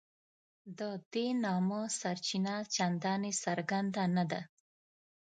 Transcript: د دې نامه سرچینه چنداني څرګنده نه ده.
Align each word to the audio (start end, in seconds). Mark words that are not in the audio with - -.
د 0.79 0.81
دې 1.13 1.27
نامه 1.45 1.79
سرچینه 1.99 2.55
چنداني 2.75 3.33
څرګنده 3.43 4.03
نه 4.15 4.23
ده. 4.31 4.41